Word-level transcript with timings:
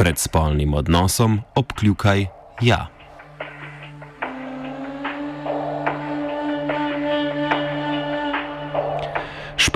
Pred 0.00 0.18
spolnim 0.18 0.74
odnosom 0.74 1.40
obkljukaj 1.54 2.26
ja. 2.62 2.86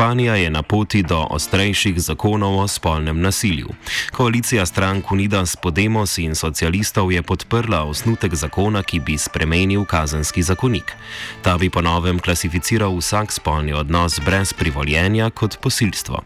Španija 0.05 0.35
je 0.35 0.51
na 0.51 0.63
poti 0.63 1.03
do 1.03 1.27
ostrejših 1.31 2.01
zakonov 2.01 2.59
o 2.59 2.69
spolnem 2.69 3.21
nasilju. 3.21 3.69
Koalicija 4.13 4.67
strank 4.67 5.13
Unidas 5.13 5.57
Podemos 5.57 6.19
in 6.19 6.35
socialistov 6.35 7.13
je 7.13 7.23
podprla 7.23 7.83
osnutek 7.85 8.35
zakona, 8.35 8.83
ki 8.83 9.01
bi 9.01 9.19
spremenil 9.19 9.85
kazenski 9.85 10.43
zakonik. 10.43 10.93
Ta 11.43 11.57
bi 11.59 11.71
ponovem 11.71 12.19
klasificiral 12.19 12.97
vsak 12.97 13.33
spolni 13.33 13.73
odnos 13.73 14.21
brez 14.21 14.53
privoljenja 14.53 15.31
kot 15.31 15.57
posilstvo. 15.61 16.21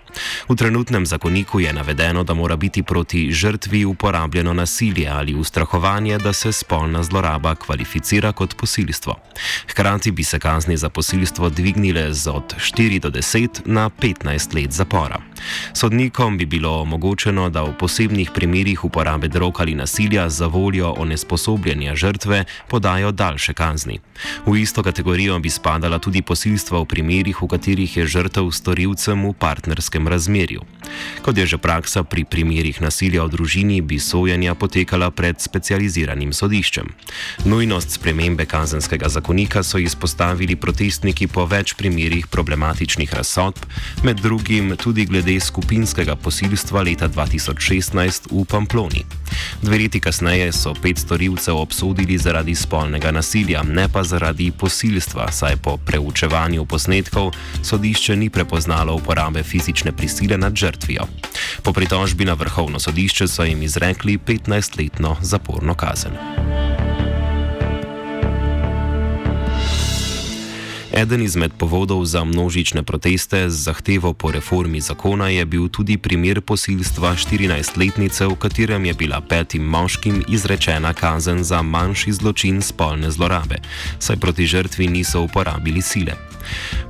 V 0.49 0.57
trenutnem 0.57 1.07
zakoniku 1.07 1.61
je 1.61 1.73
navedeno, 1.73 2.25
da 2.25 2.35
mora 2.35 2.57
biti 2.57 2.83
proti 2.83 3.33
žrtvi 3.33 3.85
uporabljeno 3.85 4.55
nasilje 4.55 5.09
ali 5.09 5.35
ustrahovanje, 5.35 6.19
da 6.19 6.33
se 6.33 6.53
spolna 6.53 7.03
zloraba 7.03 7.55
kvalificira 7.55 8.33
kot 8.33 8.57
posilstvo. 8.57 9.15
Hkrati 9.71 10.11
bi 10.11 10.25
se 10.25 10.39
kazni 10.39 10.77
za 10.77 10.89
posilstvo 10.89 11.49
dvignile 11.49 12.13
z 12.13 12.29
od 12.29 12.55
4 12.57 12.99
do 13.01 13.11
10 13.11 13.68
na 13.69 13.91
15 13.91 14.55
let 14.55 14.73
zapora. 14.73 15.21
Sodnikom 15.73 16.39
bi 16.39 16.47
bilo 16.47 16.81
omogočeno, 16.81 17.51
da 17.51 17.63
v 17.63 17.77
posebnih 17.79 18.31
primerjih 18.35 18.85
uporabe 18.85 19.29
drog 19.29 19.61
ali 19.61 19.75
nasilja 19.75 20.29
za 20.29 20.47
voljo 20.47 20.95
onesposobljenja 20.99 21.95
žrtve 21.95 22.45
podajo 22.69 23.13
daljše 23.13 23.53
kazni. 23.53 24.01
V 24.47 24.57
isto 24.57 24.83
kategorijo 24.83 25.39
bi 25.39 25.51
spadala 25.51 25.99
tudi 25.99 26.23
posilstva 26.23 26.81
v 26.81 26.85
primerjih, 26.85 27.43
v 27.43 27.47
katerih 27.47 27.97
je 27.97 28.07
žrtev 28.07 28.51
storilcem 28.51 29.29
v 29.29 29.33
partnerskem 29.33 30.09
razmerju. 30.09 30.65
Kot 31.23 31.39
je 31.39 31.47
že 31.47 31.59
praksa 31.59 32.03
pri 32.03 32.25
primerjih 32.25 32.81
nasilja 32.81 33.25
v 33.25 33.29
družini, 33.29 33.81
bi 33.81 33.99
sojenja 33.99 34.55
potekala 34.55 35.11
pred 35.11 35.41
specializiranim 35.41 36.33
sodiščem. 36.33 36.89
Nujnost 37.45 37.91
spremembe 37.91 38.47
kazenskega 38.47 39.09
zakonika 39.09 39.63
so 39.63 39.79
izpostavili 39.79 40.57
protestniki 40.57 41.27
po 41.27 41.47
več 41.47 41.75
primerjih 41.75 42.27
problematičnih 42.27 43.15
razsodb 43.15 43.58
sodb, 43.58 43.58
med 44.03 44.21
drugim 44.21 44.77
tudi 44.77 45.05
glede 45.05 45.41
skupinskega 45.41 46.17
posilstva 46.17 46.83
leta 46.83 47.09
2016 47.09 48.29
v 48.31 48.45
Pamploni. 48.45 49.05
Dve 49.63 49.79
leti 49.79 50.01
kasneje 50.01 50.53
so 50.53 50.75
pet 50.83 50.99
storilcev 50.99 51.57
obsodili 51.57 52.19
zaradi 52.19 52.55
spolnega 52.55 53.11
nasilja, 53.11 53.63
ne 53.63 53.89
pa 53.93 54.03
zaradi 54.03 54.51
posilstva, 54.51 55.33
saj 55.33 55.57
po 55.57 55.77
preučevanju 55.77 56.65
posnetkov 56.65 57.33
sodišče 57.63 58.17
ni 58.17 58.31
prepoznalo 58.31 58.95
uporabe 58.95 59.43
fizične 59.43 59.93
prisile 59.93 60.39
nad 60.39 60.55
žrtvijo. 60.57 61.07
Po 61.63 61.73
pritožbi 61.73 62.25
na 62.25 62.35
vrhovno 62.35 62.79
sodišče 62.79 63.29
so 63.29 63.45
jim 63.45 63.63
izrekli 63.63 64.19
15-letno 64.19 65.17
zaporno 65.23 65.75
kazen. 65.75 66.38
Eden 70.99 71.23
izmed 71.23 71.55
povodov 71.55 72.03
za 72.11 72.27
množične 72.27 72.83
proteste 72.83 73.47
z 73.47 73.55
zahtevo 73.55 74.19
po 74.19 74.35
reformi 74.35 74.81
zakona 74.83 75.29
je 75.31 75.47
bil 75.47 75.71
tudi 75.71 75.95
primer 75.95 76.43
posilstva 76.43 77.15
14-letnice, 77.15 78.27
v 78.27 78.35
katerem 78.35 78.83
je 78.85 78.95
bila 78.99 79.23
petim 79.23 79.63
moškim 79.63 80.27
izrečena 80.27 80.91
kazen 80.91 81.47
za 81.47 81.63
manjši 81.63 82.13
zločin 82.13 82.59
spolne 82.59 83.15
zlorabe, 83.15 83.63
saj 84.03 84.19
proti 84.19 84.47
žrtvi 84.47 84.91
niso 84.91 85.23
uporabili 85.23 85.83
sile. 85.83 86.19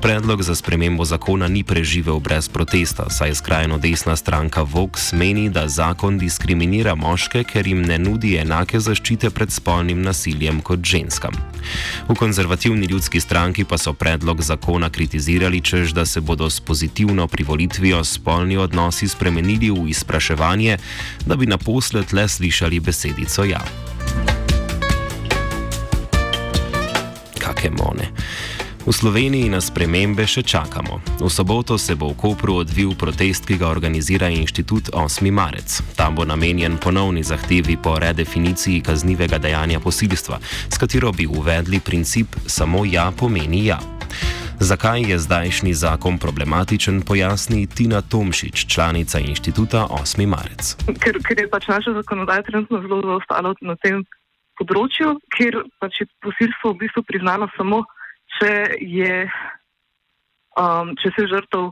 Predlog 0.03 0.43
za 0.43 0.55
spremembo 0.55 1.05
zakona 1.05 1.49
ni 1.49 1.65
preživel 1.65 2.21
brez 2.21 2.49
protesta, 2.49 3.11
saj 3.11 3.35
skrajno 3.35 3.79
desna 3.79 4.17
stranka 4.17 4.63
Vox 4.63 5.13
meni, 5.13 5.51
da 5.51 5.69
zakon 5.69 6.19
diskriminira 6.19 6.95
moške, 6.95 7.43
ker 7.45 7.67
jim 7.67 7.83
ne 7.83 7.99
nudi 7.99 8.37
enake 8.39 8.79
zaščite 8.81 9.31
pred 9.31 9.51
spolnim 9.51 10.03
nasiljem 10.03 10.61
kot 10.63 10.85
ženskam. 10.87 11.35
V 12.09 12.15
konzervativni 12.15 12.87
ljudski 12.87 13.21
stranki 13.21 13.65
pa 13.65 13.79
so 13.79 13.93
predlog 13.93 14.43
zakona 14.43 14.91
kritizirali, 14.91 15.61
čež 15.61 15.93
da 15.93 16.07
se 16.07 16.21
bodo 16.21 16.51
s 16.51 16.61
pozitivno 16.61 17.27
privolitvijo 17.27 18.05
spolni 18.05 18.57
odnosi 18.57 19.09
spremenili 19.09 19.71
v 19.71 19.89
izpraševanje, 19.91 20.79
da 21.27 21.37
bi 21.37 21.47
naposled 21.47 22.13
le 22.13 22.29
slišali 22.29 22.81
besedico 22.81 23.45
ja. 23.45 23.65
Kakšne 27.39 27.71
mone. 27.71 28.15
V 28.89 28.93
Sloveniji 28.97 29.53
na 29.53 29.61
spremembe 29.61 30.25
še 30.25 30.41
čakamo. 30.41 31.21
V 31.21 31.29
soboto 31.29 31.77
se 31.77 31.93
bo 31.93 32.09
v 32.09 32.17
Kopru 32.17 32.65
odvil 32.65 32.97
protest, 32.97 33.45
ki 33.45 33.61
ga 33.61 33.69
organizira 33.69 34.33
inštitut 34.33 34.89
8. 34.97 35.29
marec. 35.29 35.85
Ta 35.93 36.09
bo 36.09 36.25
namenjen 36.25 36.81
ponovni 36.81 37.21
zahtevi 37.21 37.77
po 37.77 38.01
redefiniciji 38.01 38.81
kaznivega 38.81 39.37
dejanja 39.37 39.77
posilstva, 39.85 40.41
s 40.73 40.81
katero 40.81 41.13
bi 41.13 41.29
uvedli 41.29 41.85
princip 41.85 42.33
samo 42.49 42.89
ja 42.89 43.13
pomeni 43.13 43.69
ja. 43.69 43.77
Zakaj 44.57 45.05
je 45.05 45.21
zdajšnji 45.21 45.77
zakon 45.77 46.17
problematičen, 46.17 47.05
pojasni 47.05 47.69
Tina 47.69 48.01
Tomšič, 48.01 48.65
članica 48.73 49.21
inštituta 49.21 49.85
8. 49.93 50.25
marec. 50.25 50.81
Ker, 50.97 51.21
ker 51.21 51.45
je 51.45 51.49
pač 51.53 51.69
naša 51.69 51.93
zakonodaja 52.01 52.41
trenutno 52.49 52.81
zelo 52.81 53.05
zaostala 53.05 53.53
na 53.61 53.77
tem 53.85 54.01
področju, 54.57 55.21
ker 55.37 55.61
pač 55.77 56.01
je 56.01 56.09
posilstvo 56.25 56.73
v 56.73 56.89
bistvu 56.89 57.05
priznano 57.05 57.53
samo 57.53 57.85
če, 58.37 58.53
je, 58.81 59.15
um, 60.61 60.93
če 61.01 61.13
se 61.17 61.27
žrtev 61.31 61.71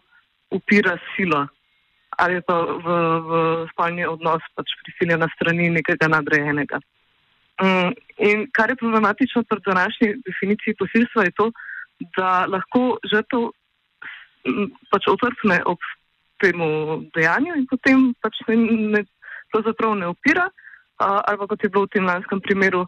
upira 0.56 0.96
silo 1.14 1.46
ali 2.16 2.40
pa 2.40 2.54
v, 2.64 2.86
v 3.28 3.32
spolni 3.72 4.06
odnos 4.08 4.44
pač 4.56 4.72
prisiljena 4.80 5.28
strani 5.34 5.68
nekega 5.68 6.08
nadrejenega. 6.08 6.80
Um, 7.60 7.92
in 8.20 8.46
kar 8.56 8.72
je 8.72 8.80
problematično 8.80 9.42
pri 9.48 9.60
današnji 9.66 10.08
definiciji 10.24 10.78
posilstva 10.80 11.24
je 11.24 11.34
to, 11.36 11.50
da 12.16 12.46
lahko 12.48 12.96
žrtev 13.12 13.50
pač 14.92 15.08
otrpne 15.12 15.60
ob 15.68 15.80
temu 16.40 17.02
dejanju 17.16 17.56
in 17.56 17.66
potem 17.68 18.10
pač 18.20 18.40
ne, 18.48 18.56
ne, 18.96 19.02
ne 19.02 20.08
upira, 20.08 20.48
uh, 20.48 21.20
ali 21.20 21.38
pa 21.38 21.46
kot 21.48 21.64
je 21.64 21.72
bilo 21.72 21.84
v 21.84 21.94
tem 21.96 22.04
lanskem 22.04 22.40
primeru, 22.40 22.84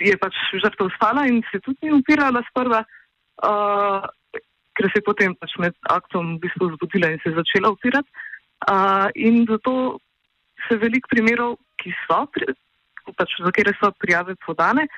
je 0.00 0.14
pač 0.20 0.36
žrtev 0.62 0.90
spala 0.96 1.26
in 1.26 1.42
se 1.50 1.60
tudi 1.60 1.88
ni 1.88 1.98
upirala 1.98 2.42
sprva, 2.50 2.82
uh, 3.44 4.06
ker 4.74 4.90
se 4.90 5.00
je 5.00 5.06
potem 5.06 5.34
pač 5.34 5.56
med 5.58 5.74
aktom 5.90 6.36
v 6.36 6.46
bistvu 6.46 6.72
zbudila 6.76 7.12
in 7.12 7.20
se 7.22 7.30
je 7.30 7.38
začela 7.38 7.72
upirati. 7.74 8.08
Uh, 8.66 9.08
in 9.14 9.46
zato 9.46 9.98
se 10.66 10.76
velik 10.76 11.06
primerov, 11.10 11.58
ki 11.78 11.94
so, 12.06 12.24
pač 13.16 13.36
za 13.38 13.52
kere 13.54 13.74
so 13.78 13.92
prijave 14.02 14.34
podane, 14.44 14.88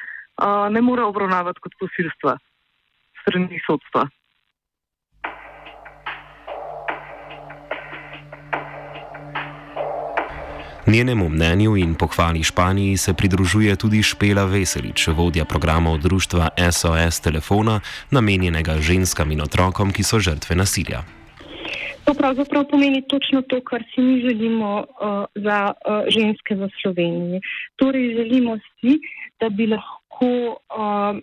uh, 0.41 0.69
ne 0.73 0.81
more 0.81 1.05
obravnavati 1.05 1.61
kot 1.61 1.77
posilstva 1.81 2.39
strani 3.21 3.61
sodstva. 3.67 4.09
Njenemu 10.93 11.29
mnenju 11.29 11.77
in 11.77 11.95
pohvali 11.95 12.43
Španiji 12.43 12.97
se 12.97 13.15
pridružuje 13.15 13.77
tudi 13.77 14.03
Špela 14.03 14.45
Veselič, 14.45 15.09
vodja 15.09 15.45
programov 15.45 15.99
društva 15.99 16.49
SOS 16.73 17.21
Telefona, 17.21 17.81
namenjenega 18.11 18.75
ženskam 18.81 19.31
in 19.31 19.41
otrokom, 19.41 19.93
ki 19.93 20.03
so 20.03 20.19
žrtve 20.19 20.57
nasilja. 20.57 21.05
To 22.05 22.15
pravzaprav 22.15 22.65
pomeni 22.71 23.03
točno 23.09 23.43
to, 23.43 23.61
kar 23.61 23.85
si 23.95 24.01
mi 24.01 24.21
želimo 24.21 24.79
uh, 24.79 25.25
za 25.35 25.73
uh, 25.73 26.11
ženske 26.11 26.55
v 26.55 26.69
Sloveniji. 26.83 27.41
Torej, 27.77 28.15
želimo 28.17 28.59
si, 28.59 28.99
da 29.41 29.49
bi 29.49 29.67
lahko, 29.67 30.59
uh, 30.75 31.23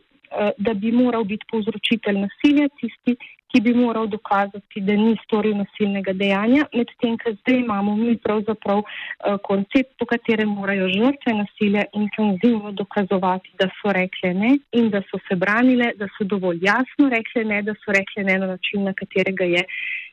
da 0.57 0.73
bi 0.73 0.91
moral 0.91 1.23
biti 1.23 1.45
povzročitelj 1.51 2.19
nasilja 2.25 2.67
tisti, 2.79 3.15
ki 3.51 3.61
bi 3.61 3.73
moral 3.73 4.07
dokazati, 4.07 4.81
da 4.83 4.95
ni 4.99 5.15
storil 5.23 5.55
nasilnega 5.57 6.13
dejanja, 6.13 6.65
medtem, 6.73 7.15
ker 7.21 7.35
zdaj 7.39 7.59
imamo 7.61 7.95
mi 7.95 8.17
pravzaprav 8.19 8.81
uh, 8.83 9.37
koncept, 9.47 9.93
po 9.99 10.05
katerem 10.09 10.51
morajo 10.59 10.89
žrtve 10.91 11.35
nasilja 11.39 11.85
intenzivno 12.01 12.73
dokazovati, 12.81 13.53
da 13.59 13.69
so 13.79 13.93
rekle 13.95 14.33
ne 14.33 14.57
in 14.71 14.89
da 14.93 15.01
so 15.09 15.21
se 15.29 15.39
branile, 15.39 15.93
da 15.95 16.09
so 16.17 16.27
dovolj 16.27 16.59
jasno 16.61 17.09
rekle 17.13 17.45
ne, 17.53 17.61
da 17.69 17.75
so 17.83 17.95
rekle 17.95 18.27
ne 18.27 18.39
na 18.43 18.51
način, 18.55 18.83
na 18.83 18.93
katerega 18.93 19.47
je, 19.55 19.63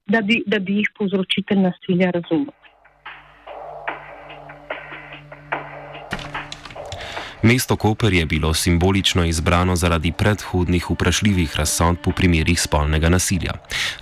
da 0.06 0.20
bi, 0.20 0.42
da 0.46 0.58
bi 0.58 0.78
jih 0.82 0.92
povzročitelj 0.98 1.66
nasilja 1.66 2.10
razumel. 2.14 2.54
Mesto 7.44 7.76
Koper 7.76 8.12
je 8.12 8.26
bilo 8.26 8.54
simbolično 8.54 9.24
izbrano 9.24 9.76
zaradi 9.76 10.12
predhodnih 10.12 10.90
vprašljivih 10.90 11.56
razsodb 11.56 12.06
v 12.06 12.12
primerih 12.16 12.60
spolnega 12.60 13.08
nasilja. 13.08 13.52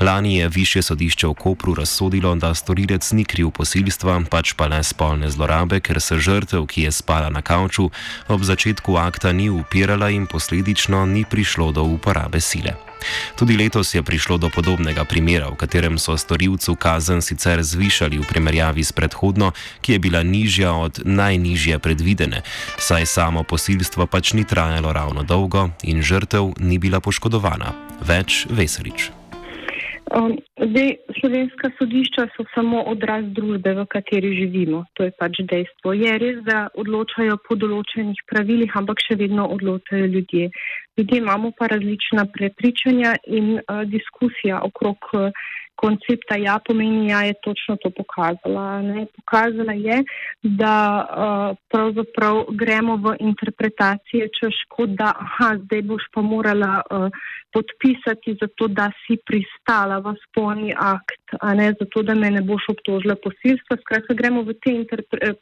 Lani 0.01 0.37
je 0.37 0.49
više 0.49 0.83
sodišče 0.83 1.27
v 1.27 1.35
Kopru 1.35 1.75
razsodilo, 1.75 2.35
da 2.35 2.55
storilec 2.55 3.13
ni 3.13 3.25
kriv 3.25 3.51
posilstva, 3.51 4.21
pač 4.31 4.55
pa 4.55 4.71
le 4.71 4.79
spolne 4.83 5.31
zlorabe, 5.31 5.81
ker 5.81 6.01
se 6.01 6.21
žrtev, 6.23 6.67
ki 6.71 6.87
je 6.87 6.93
spala 6.93 7.35
na 7.35 7.43
kavču, 7.43 7.91
ob 8.29 8.47
začetku 8.47 8.97
akta 8.97 9.33
ni 9.33 9.51
upirala 9.51 10.11
in 10.11 10.27
posledično 10.27 11.07
ni 11.07 11.25
prišlo 11.25 11.73
do 11.73 11.83
uporabe 11.83 12.41
sile. 12.41 12.92
Tudi 13.37 13.57
letos 13.57 13.95
je 13.95 14.03
prišlo 14.03 14.39
do 14.39 14.49
podobnega 14.49 15.05
primera, 15.05 15.49
v 15.49 15.57
katerem 15.57 15.99
so 15.99 16.17
storilcu 16.17 16.77
kazen 16.77 17.23
sicer 17.23 17.63
zvišali 17.63 18.19
v 18.19 18.29
primerjavi 18.29 18.85
s 18.85 18.93
predhodno, 18.93 19.53
ki 19.81 19.97
je 19.97 19.99
bila 19.99 20.23
nižja 20.23 20.73
od 20.73 21.03
najnižje 21.05 21.79
predvidene, 21.79 22.43
saj 22.79 23.07
samo 23.07 23.43
posilstvo 23.43 24.07
pač 24.07 24.33
ni 24.33 24.45
trajalo 24.45 24.93
ravno 24.93 25.23
dolgo 25.23 25.71
in 25.83 26.03
žrtev 26.03 26.55
ni 26.61 26.79
bila 26.79 27.01
poškodovana. 27.01 27.73
Več 28.03 28.47
veselič. 28.51 29.22
Um, 30.13 30.37
zdaj, 30.61 30.91
slovenska 31.21 31.71
sodišča 31.79 32.27
so 32.35 32.45
samo 32.55 32.83
odraz 32.91 33.25
družbe, 33.33 33.73
v 33.79 33.85
kateri 33.89 34.35
živimo. 34.37 34.83
To 34.99 35.07
je 35.09 35.13
pač 35.17 35.41
dejstvo. 35.53 35.95
Je 35.97 36.13
res, 36.21 36.43
da 36.45 36.67
odločajo 36.77 37.39
po 37.47 37.57
določenih 37.57 38.21
pravilih, 38.29 38.77
ampak 38.77 39.01
še 39.01 39.17
vedno 39.17 39.49
odločajo 39.57 40.11
ljudje. 40.13 40.51
Ljudje 41.01 41.23
imamo 41.23 41.55
pa 41.57 41.71
različna 41.73 42.27
prepričanja 42.37 43.17
in 43.25 43.57
uh, 43.57 43.85
diskusija 43.89 44.61
okrog. 44.69 45.01
Uh, 45.17 45.33
koncepta 45.83 46.37
ja 46.39 46.59
pomeni 46.67 47.09
ja 47.09 47.23
je 47.23 47.35
točno 47.43 47.77
to 47.83 47.91
pokazala. 47.91 48.83
Ne? 48.83 49.07
Pokazala 49.17 49.73
je, 49.73 49.99
da 50.43 50.77
uh, 51.03 51.57
pravzaprav 51.73 52.45
gremo 52.63 52.97
v 52.97 53.17
interpretacije, 53.21 54.29
češ 54.39 54.63
kot 54.75 54.95
da, 55.01 55.13
aha, 55.27 55.57
zdaj 55.65 55.83
boš 55.91 56.07
pa 56.15 56.23
morala 56.23 56.73
uh, 56.83 57.09
podpisati 57.53 58.37
za 58.41 58.49
to, 58.57 58.69
da 58.69 58.91
si 59.03 59.19
pristala 59.29 59.99
v 60.05 60.15
spolni 60.25 60.73
akt, 60.79 61.37
a 61.41 61.55
ne 61.55 61.73
zato, 61.81 62.03
da 62.03 62.15
me 62.15 62.31
ne 62.31 62.43
boš 62.47 62.71
obtožila 62.75 63.17
posilstva. 63.25 63.77
Skratka, 63.83 64.15
gremo 64.15 64.47
v 64.47 64.55
te 64.63 64.73
uh, 64.79 65.35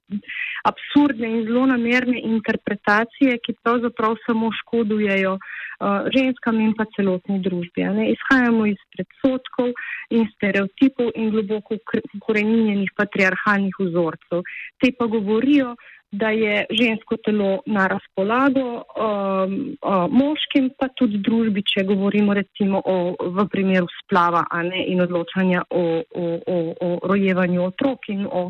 absurdne 0.73 1.29
in 1.37 1.45
zelo 1.49 1.67
namerne 1.67 2.21
interpretacije, 2.33 3.39
ki 3.45 3.59
pravzaprav 3.63 4.17
samo 4.27 4.51
škodujejo 4.63 5.37
uh, 5.37 6.09
ženskam 6.17 6.61
in 6.61 6.75
pa 6.79 6.89
celotni 6.97 7.41
družbi. 7.45 7.87
Izhajamo 8.15 8.67
iz 8.67 8.81
predsotkov 8.97 9.73
in 10.11 10.30
stereotipov 10.35 11.13
in 11.15 11.31
globoko 11.31 11.79
ukorenjenih 12.19 12.91
patriarhalnih 12.97 13.81
vzorcev. 13.81 14.45
Te 14.81 14.93
pa 14.99 15.07
govorijo, 15.07 15.75
da 16.13 16.31
je 16.31 16.65
žensko 16.71 17.17
telo 17.25 17.61
na 17.67 17.87
razpolago 17.87 18.67
um, 18.75 19.77
uh, 19.83 20.11
moškim, 20.11 20.71
pa 20.79 20.89
tudi 20.99 21.21
družbi, 21.23 21.63
če 21.63 21.85
govorimo 21.87 22.35
recimo 22.35 22.83
o, 22.85 22.97
v 23.37 23.47
primeru 23.53 23.87
splava 24.01 24.43
ne, 24.67 24.83
in 24.91 25.05
odločanja 25.07 25.63
o, 25.71 25.85
o, 26.03 26.27
o, 26.55 26.59
o 26.81 26.89
rojevanju 27.13 27.63
otrok 27.63 28.11
in 28.11 28.27
o, 28.27 28.49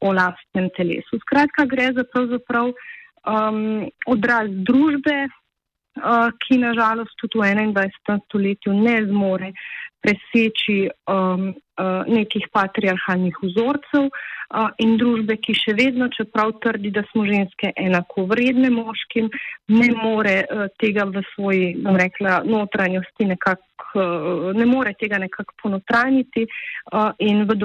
o 0.00 0.12
lastnem 0.16 0.70
telesu. 0.76 1.20
Skratka, 1.26 1.68
gre 1.68 1.92
za 1.92 2.06
pravzaprav 2.08 2.72
um, 2.72 3.60
odraz 4.08 4.48
družbe, 4.64 5.18
uh, 5.28 6.32
ki 6.40 6.58
nažalost 6.64 7.20
tudi 7.20 7.42
v 7.42 7.52
21. 7.76 8.24
stoletju 8.30 8.72
ne 8.80 8.96
zmore 9.10 9.52
preseči 10.04 10.78
um, 11.08 11.48
uh, 11.50 12.04
nekih 12.06 12.44
patriarhalnih 12.52 13.38
vzorcev 13.42 14.10
uh, 14.10 14.68
in 14.84 14.98
družbe, 15.00 15.38
ki 15.40 15.56
še 15.56 15.74
vedno, 15.78 16.10
čeprav 16.12 16.52
trdi, 16.60 16.92
da 16.94 17.02
smo 17.10 17.24
ženske 17.28 17.72
enako 17.80 18.26
vredne 18.30 18.70
moškim, 18.74 19.30
ne 19.72 19.90
more 19.96 20.36
uh, 20.44 20.66
tega 20.80 21.08
v 21.08 21.24
svoji, 21.32 21.72
bom 21.80 21.96
rekla, 21.96 22.42
notranjosti 22.44 23.30
nekako, 23.32 23.90
uh, 23.96 24.50
ne 24.56 24.68
more 24.68 24.92
tega 25.00 25.22
nekako 25.24 25.56
ponotraniti 25.64 26.44
uh, 26.46 27.12
in 27.24 27.46
v 27.48 27.56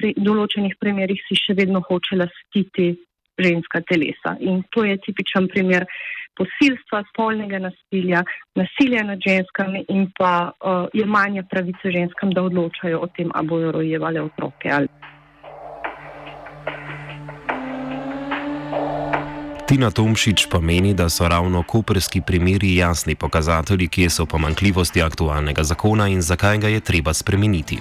pri, 0.00 0.14
določenih 0.16 0.78
primerjih 0.80 1.20
si 1.28 1.36
še 1.36 1.58
vedno 1.60 1.84
hoče 1.84 2.24
lastiti 2.24 2.94
ženska 3.38 3.82
telesa. 3.88 4.36
In 4.40 4.62
to 4.70 4.84
je 4.84 4.96
tipičen 5.04 5.48
primer 5.50 5.86
posilstva, 6.36 7.04
spolnega 7.12 7.58
nasilja, 7.58 8.24
nasilja 8.54 9.02
nad 9.04 9.18
ženskami 9.26 9.84
in 9.88 10.10
pa 10.18 10.50
uh, 10.50 10.86
jemanja 10.92 11.42
pravice 11.50 11.90
ženskam, 11.90 12.30
da 12.30 12.42
odločajo 12.42 13.00
o 13.00 13.06
tem, 13.06 13.30
ali 13.34 13.48
bojo 13.48 13.72
rojevali 13.72 14.18
otroke. 14.18 14.70
Ali. 14.70 14.88
Tina 19.64 19.88
Tomšič 19.90 20.52
pa 20.52 20.60
meni, 20.60 20.92
da 20.94 21.08
so 21.08 21.24
ravno 21.28 21.62
koperski 21.62 22.20
primeri 22.20 22.76
jasni 22.76 23.14
pokazatelji, 23.14 23.88
kje 23.88 24.10
so 24.10 24.26
pomankljivosti 24.26 25.02
aktualnega 25.02 25.64
zakona 25.64 26.08
in 26.08 26.22
zakaj 26.22 26.58
ga 26.58 26.68
je 26.68 26.80
treba 26.80 27.14
spremeniti. 27.14 27.78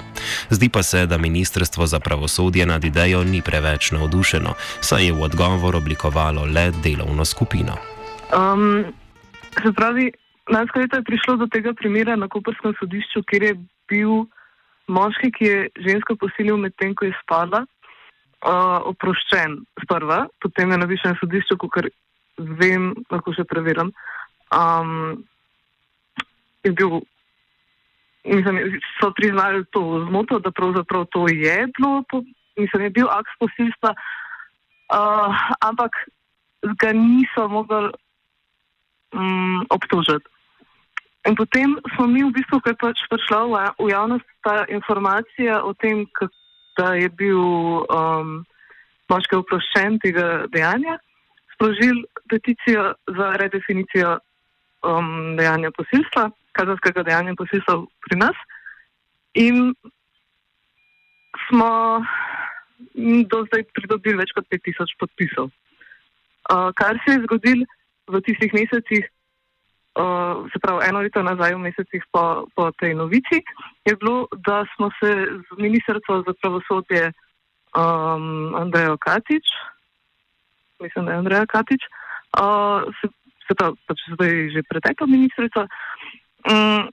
Zdi 0.49 0.69
pa 0.69 0.83
se, 0.83 1.05
da 1.05 1.17
Ministrstvo 1.17 1.87
za 1.87 1.99
pravosodje 1.99 2.65
nad 2.65 2.83
idejo 2.83 3.23
ni 3.23 3.41
preveč 3.41 3.91
navdušeno, 3.91 4.53
saj 4.81 5.05
je 5.05 5.13
v 5.13 5.21
odgovor 5.21 5.75
oblikovalo 5.75 6.45
le 6.45 6.71
delovno 6.83 7.25
skupino. 7.25 7.92
Um, 8.33 8.93
se 9.61 9.73
pravi, 9.73 10.11
lansko 10.49 10.79
leto 10.79 10.97
je 10.97 11.03
prišlo 11.03 11.35
do 11.35 11.47
tega 11.47 11.73
primera 11.73 12.15
na 12.15 12.27
Koperskem 12.27 12.73
sodišču, 12.79 13.21
kjer 13.29 13.43
je 13.43 13.53
bil 13.91 14.25
moški, 14.87 15.29
ki 15.31 15.45
je 15.45 15.59
žensko 15.85 16.15
posilil 16.17 16.57
medtem, 16.57 16.95
ko 16.97 17.05
je 17.05 17.13
spala, 17.21 17.63
uh, 17.63 18.79
oproščen 18.89 19.61
sprva, 19.83 20.25
potem 20.41 20.73
je 20.73 20.81
na 20.81 20.89
višjem 20.89 21.15
sodišču, 21.21 21.59
kot 21.61 21.91
vem, 22.59 22.91
lahko 23.13 23.35
še 23.37 23.45
preverjam. 23.45 23.93
Um, 24.53 25.23
je 26.65 26.73
bil, 26.73 26.99
mislim, 28.25 28.79
so 28.97 29.11
priznali 29.13 29.63
to 29.75 29.83
zmoto, 30.07 30.41
da 30.41 30.51
pravzaprav 30.51 31.05
to 31.13 31.27
je 31.29 31.67
bilo, 31.77 32.01
mislim, 32.57 32.89
je 32.89 32.95
bil 32.97 33.13
akt 33.13 33.37
posilstva, 33.39 33.93
uh, 33.93 35.45
ampak 35.61 36.01
ga 36.81 36.93
niso 36.97 37.47
mogli 37.51 37.91
um, 39.13 39.65
obtožiti. 39.69 40.27
In 41.23 41.35
potem 41.39 41.79
smo 41.95 42.07
mi 42.07 42.23
v 42.23 42.35
bistvu, 42.35 42.59
je 42.67 42.75
pač 42.75 42.99
prišla 43.07 43.39
v, 43.47 43.53
v 43.79 43.87
javnost 43.95 44.27
ta 44.43 44.67
informacija 44.67 45.63
o 45.63 45.71
tem, 45.73 46.03
da 46.75 46.99
je 46.99 47.07
bil 47.07 47.39
um, 47.87 48.43
moški 49.07 49.39
oproščen 49.39 50.01
tega 50.03 50.49
dejanja, 50.51 50.97
sprožili 51.55 52.03
peticijo 52.27 52.91
za 53.07 53.27
redefinicijo 53.39 54.17
um, 54.83 55.37
dejanja 55.39 55.71
posilstva, 55.77 56.27
kazanskega 56.51 57.05
dejanja 57.07 57.37
posilstva 57.39 57.77
pri 58.09 58.19
nas. 58.19 58.37
In 59.39 59.71
smo 61.47 62.03
do 63.31 63.37
zdaj 63.47 63.63
pridobili 63.71 64.19
več 64.19 64.35
kot 64.35 64.49
5000 64.51 64.99
podpisov. 64.99 65.53
Uh, 66.51 66.75
kar 66.75 66.99
se 67.05 67.15
je 67.15 67.23
zgodilo 67.23 67.63
v 68.07 68.21
tistih 68.21 68.51
mesecih, 68.53 69.03
uh, 69.99 70.43
se 70.51 70.59
pravi 70.59 70.89
eno 70.89 71.01
leto 71.01 71.23
nazaj, 71.23 71.55
v 71.55 71.65
mesecih 71.69 72.03
po, 72.11 72.47
po 72.55 72.71
tej 72.79 72.95
novici, 72.95 73.43
je 73.85 73.93
bilo, 73.95 74.27
da 74.45 74.65
smo 74.75 74.89
se 74.99 75.11
z 75.27 75.49
ministrstvo 75.57 76.23
za 76.27 76.33
pravosodje 76.41 77.11
um, 77.75 78.55
Andrejo 78.55 78.97
Katič, 78.97 79.45
mislim, 80.79 81.05
da 81.05 81.11
je 81.11 81.17
Andreja 81.17 81.45
Katič, 81.45 81.81
uh, 82.39 82.83
se, 83.01 83.07
se 83.47 83.55
pravi, 83.55 83.77
pač 83.87 83.99
zdaj 84.13 84.33
že 84.55 84.61
pretekla 84.69 85.07
ministrica, 85.07 85.67
um, 86.49 86.89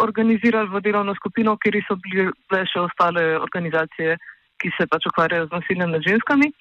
organizirali 0.00 0.68
v 0.68 0.80
delovno 0.80 1.14
skupino, 1.14 1.56
kjer 1.60 1.80
so 1.84 1.96
bile 2.00 2.64
še 2.66 2.80
ostale 2.80 3.36
organizacije, 3.40 4.16
ki 4.60 4.68
se 4.76 4.86
pač 4.88 5.08
ukvarjajo 5.08 5.48
z 5.48 5.56
nasiljem 5.56 5.90
nad 5.92 6.04
ženskami. 6.04 6.52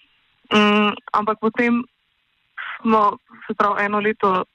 Um, 0.49 0.91
ampak 1.13 1.39
potem 1.39 1.83
smo 2.81 3.17
se 3.47 3.53
pravi 3.53 3.85
eno 3.85 3.99
leto 3.99 4.45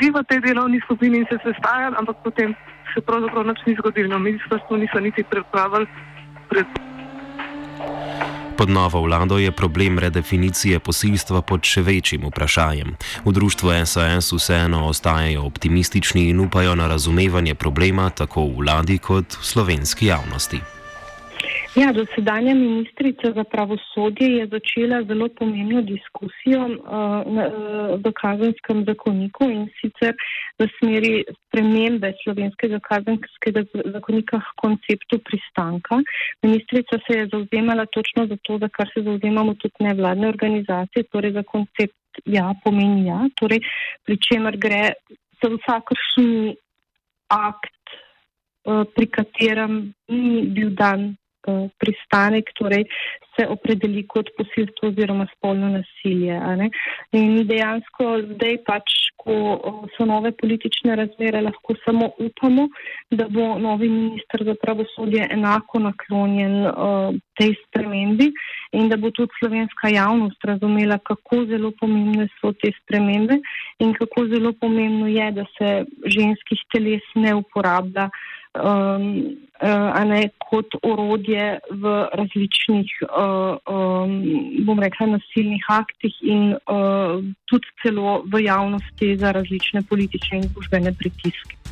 bili 0.00 0.12
v 0.12 0.24
tej 0.28 0.40
delovni 0.40 0.80
skupini 0.84 1.18
in 1.18 1.26
se 1.28 1.38
sestajali, 1.44 1.96
ampak 1.98 2.16
potem 2.24 2.54
se 2.94 3.00
pravzaprav 3.00 3.44
nič 3.46 3.60
ni 3.66 3.74
zgodilo. 3.76 4.08
No, 4.08 4.18
ministrstvo 4.18 4.76
niso 4.76 5.00
niti 5.00 5.24
pripravili 5.24 5.86
pred. 6.48 6.66
Pod 8.56 8.70
novo 8.70 9.02
vlado 9.02 9.38
je 9.38 9.50
problem 9.50 9.98
redefinicije 9.98 10.78
posilstva 10.78 11.42
pod 11.42 11.64
še 11.66 11.82
večjim 11.82 12.28
vprašanjem. 12.28 12.94
V 13.24 13.32
društvu 13.32 13.72
SAS 13.84 14.32
vseeno 14.32 14.86
ostajajo 14.86 15.42
optimistični 15.42 16.28
in 16.30 16.40
upajo 16.40 16.74
na 16.74 16.86
razumevanje 16.86 17.54
problema 17.54 18.10
tako 18.10 18.46
v 18.46 18.62
vladi 18.62 18.98
kot 18.98 19.34
v 19.34 19.44
slovenski 19.44 20.06
javnosti. 20.06 20.71
Ja, 21.74 21.92
dosedanja 21.92 22.54
ministrica 22.54 23.32
za 23.32 23.44
pravosodje 23.44 24.26
je 24.28 24.46
začela 24.46 25.02
zelo 25.02 25.28
pomembno 25.28 25.80
diskusijo 25.82 26.66
uh, 26.66 26.76
v 28.04 28.12
kazenskem 28.12 28.84
zakoniku 28.84 29.48
in 29.48 29.62
sicer 29.80 30.12
v 30.60 30.66
smeri 30.76 31.12
spremembe 31.30 32.10
slovenskega 32.24 32.80
kazenskega 32.88 33.62
zakonika 33.94 34.40
k 34.40 34.52
konceptu 34.60 35.18
pristanka. 35.24 36.02
Ministrica 36.42 36.98
se 37.06 37.18
je 37.18 37.30
zauzemala 37.32 37.86
točno 37.86 38.26
za 38.26 38.36
to, 38.42 38.58
za 38.58 38.68
kar 38.68 38.92
se 38.92 39.02
zauzemamo 39.08 39.54
tudi 39.54 39.88
nevladne 39.88 40.28
organizacije, 40.28 41.08
torej 41.08 41.32
za 41.32 41.42
koncept 41.42 42.20
ja 42.26 42.52
pomeni 42.64 43.08
ja, 43.08 43.24
torej 43.40 43.64
pri 44.04 44.18
čemer 44.20 44.60
gre 44.60 44.92
za 45.40 45.48
vsakršni 45.56 46.52
akt, 47.32 47.96
uh, 48.68 48.84
pri 48.94 49.06
katerem 49.06 49.94
ni 50.08 50.46
bil 50.52 50.76
dan 50.76 51.08
uh, 51.08 51.21
pristanek, 51.78 52.52
torej 52.58 52.84
se 53.36 53.46
opredeli 53.48 54.04
kot 54.06 54.28
posilstvo 54.36 54.88
oziroma 54.88 55.26
spolno 55.36 55.68
nasilje. 55.68 56.36
In 57.16 57.46
dejansko 57.48 58.08
zdaj 58.34 58.58
pač, 58.66 58.96
ko 59.22 59.34
so 59.96 60.04
nove 60.06 60.32
politične 60.40 60.96
razmere, 60.98 61.40
lahko 61.46 61.76
samo 61.84 62.10
upamo, 62.18 62.66
da 63.10 63.28
bo 63.30 63.52
novi 63.58 63.88
minister 63.88 64.44
za 64.44 64.54
pravosodje 64.62 65.28
enako 65.30 65.78
naklonjen 65.86 66.56
uh, 66.66 67.14
tej 67.38 67.54
spremembi 67.66 68.32
in 68.72 68.88
da 68.88 68.96
bo 68.96 69.10
tudi 69.10 69.32
slovenska 69.38 69.92
javnost 69.94 70.44
razumela, 70.44 70.98
kako 70.98 71.44
zelo 71.50 71.72
pomembne 71.80 72.28
so 72.40 72.52
te 72.52 72.72
spremembe 72.82 73.38
in 73.78 73.94
kako 73.94 74.26
zelo 74.34 74.52
pomembno 74.60 75.06
je, 75.08 75.30
da 75.38 75.44
se 75.56 75.72
ženskih 76.16 76.66
teles 76.74 77.06
ne 77.14 77.34
uporablja 77.34 78.10
um, 78.54 79.36
uh, 79.62 80.04
ne, 80.04 80.22
kot 80.50 80.74
orodje 80.82 81.58
v 81.70 81.92
različnih, 82.12 82.90
uh, 83.08 83.56
um, 83.66 84.16
bom 84.66 84.82
rekla, 84.82 85.06
nasilnih 85.16 85.64
aktih 85.68 86.18
in 86.22 86.54
uh, 86.54 87.22
tudi 87.46 87.68
celo 87.82 88.22
v 88.26 88.44
javnosti 88.44 89.16
za 89.16 89.32
različne 89.32 89.84
politične 89.88 90.42
in 90.42 90.48
družbene 90.52 90.94
pritiske. 90.98 91.71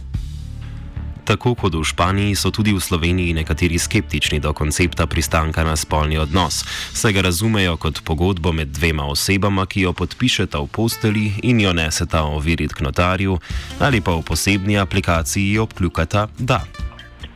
Tako 1.30 1.54
kot 1.54 1.78
v 1.78 1.86
Španiji, 1.86 2.34
so 2.34 2.50
tudi 2.50 2.74
v 2.74 2.82
Sloveniji 2.82 3.30
nekateri 3.38 3.78
skeptični 3.78 4.42
do 4.42 4.50
koncepta 4.50 5.06
pristanka 5.06 5.62
na 5.62 5.78
spolni 5.78 6.18
odnos, 6.18 6.66
saj 6.90 7.14
ga 7.14 7.22
razumejo 7.22 7.76
kot 7.78 8.02
pogodbo 8.02 8.50
med 8.50 8.74
dvema 8.74 9.06
osebama, 9.06 9.62
ki 9.62 9.86
jo 9.86 9.92
podpišeta 9.94 10.58
v 10.58 10.66
posteli 10.66 11.30
in 11.46 11.62
jo 11.62 11.70
neseta 11.70 12.26
overiti 12.26 12.74
k 12.74 12.82
notarju, 12.82 13.38
ali 13.78 14.02
pa 14.02 14.18
v 14.18 14.26
posebni 14.26 14.74
aplikaciji 14.74 15.54
obkljukata 15.62 16.26
da. 16.34 16.66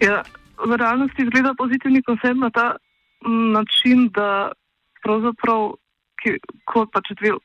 Ja, 0.03 0.27
v 0.59 0.75
realnosti 0.75 1.23
izgleda 1.23 1.55
pozitivni 1.55 2.03
koncept 2.03 2.43
na 2.43 2.51
ta 2.51 2.75
način, 3.31 4.11
da 4.11 4.51
pravzaprav, 5.07 5.79
ki, 6.19 6.43
ko 6.67 6.83
pač 6.91 7.15
dve 7.15 7.39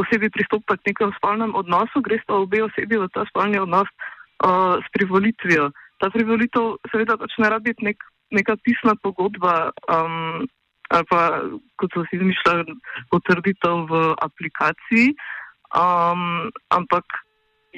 osebi 0.00 0.32
pristopata 0.32 0.80
k 0.80 0.96
nekem 0.96 1.12
spolnem 1.20 1.52
odnosu, 1.52 2.00
gre 2.00 2.16
sta 2.24 2.40
obe 2.40 2.64
osebi 2.64 2.96
v 2.96 3.04
ta 3.12 3.28
spolni 3.28 3.60
odnos 3.60 3.92
uh, 3.92 4.80
s 4.80 4.88
privolitvijo 4.96 5.68
ta 6.00 6.10
privolitev 6.10 6.78
seveda 6.90 7.18
pač 7.20 7.36
ne 7.38 7.50
rabi 7.52 7.70
biti 7.70 7.84
nek, 7.90 8.04
neka 8.32 8.56
pisna 8.64 8.96
pogodba 9.02 9.70
um, 9.92 10.46
ali 10.90 11.06
pa, 11.06 11.20
kot 11.78 11.92
so 11.94 12.02
si 12.08 12.18
izmišljali, 12.18 12.74
potrditev 13.14 13.84
v 13.90 13.98
aplikaciji, 14.26 15.12
um, 15.78 16.50
ampak 16.74 17.06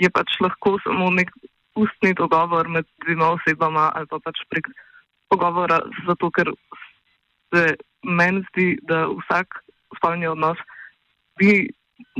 je 0.00 0.08
pač 0.08 0.38
lahko 0.40 0.78
samo 0.84 1.10
nek 1.12 1.28
ustni 1.76 2.14
dogovor 2.16 2.68
med 2.68 2.88
dvima 3.04 3.34
osebama 3.36 3.90
ali 3.96 4.08
pa 4.08 4.20
pač 4.24 4.40
prek 4.48 4.70
pogovora, 5.28 5.80
zato 6.08 6.30
ker 6.32 6.52
se 7.52 7.76
meni 8.02 8.40
zdi, 8.50 8.76
da 8.88 9.04
vsak 9.12 9.60
spolni 9.96 10.28
odnos 10.28 10.60
bi 11.40 11.68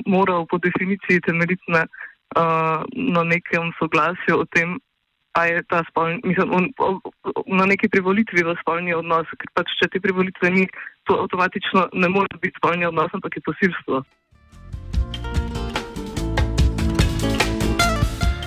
moral 0.07 0.47
po 0.47 0.59
definiciji 0.61 1.25
temeljiti 1.25 1.73
na, 1.73 1.87
uh, 2.37 2.85
na 2.93 3.25
nekem 3.25 3.73
soglasju 3.81 4.41
o 4.41 4.45
tem, 4.53 4.77
je 5.41 5.63
ta 5.69 5.81
spolni, 5.89 6.21
mislim, 6.25 6.53
on, 6.53 6.65
on, 6.79 7.01
na 7.47 7.65
neki 7.67 7.89
privolitvi 7.89 8.45
v 8.45 8.57
spolni 8.61 8.93
odnos, 8.95 9.29
ker 9.41 9.49
pač 9.57 9.73
če 9.81 9.89
te 9.93 10.01
privolitve 10.05 10.51
ni, 10.53 10.67
to 11.09 11.17
avtomatično 11.25 11.89
ne 11.93 12.09
more 12.13 12.41
biti 12.43 12.61
spolni 12.61 12.87
odnos, 12.87 13.15
ampak 13.17 13.41
je 13.41 13.47
posilstvo. 13.49 14.03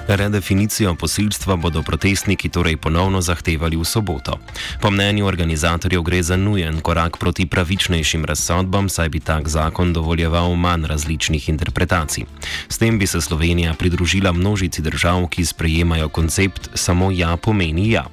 Redefinicijo 0.08 0.96
posilstva 0.96 1.56
bodo 1.56 1.82
protestniki 1.82 2.50
torej 2.50 2.78
ponovno 2.78 3.22
zahtevali 3.22 3.76
v 3.78 3.86
soboto. 3.86 4.38
Po 4.82 4.92
mnenju 4.92 5.26
organizatorjev 5.26 6.02
gre 6.02 6.24
za 6.24 6.38
nujen 6.38 6.82
korak 6.82 7.18
proti 7.18 7.46
pravičnejšim 7.46 8.26
razsodbam, 8.26 8.90
saj 8.90 9.10
bi 9.10 9.20
tak 9.20 9.48
zakon 9.48 9.94
dovoljeval 9.94 10.56
manj 10.56 10.86
različnih 10.86 11.50
interpretacij. 11.50 12.24
S 12.70 12.78
tem 12.78 13.00
bi 13.00 13.08
se 13.08 13.22
Slovenija 13.22 13.74
pridružila 13.74 14.32
množici 14.32 14.82
držav, 14.82 15.28
ki 15.28 15.46
sprejemajo 15.46 16.10
koncept 16.10 16.70
samo 16.74 17.12
ja 17.12 17.38
pomeni 17.38 17.92
ja. 17.92 18.06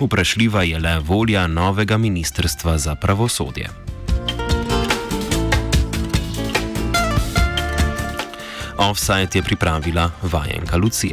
Vprašljiva 0.00 0.62
je 0.62 0.78
le 0.78 0.98
volja 0.98 1.46
novega 1.46 1.96
ministrstva 1.98 2.78
za 2.78 2.94
pravosodje. 2.94 3.86
Offside 8.78 9.28
je 9.34 9.42
pripravila 9.42 10.10
vajenka 10.22 10.76
Lucija. 10.76 10.96